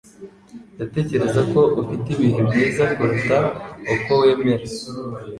[0.75, 3.37] Ndatekereza ko ufite ibihe byiza kuruta
[3.93, 4.65] uko wemera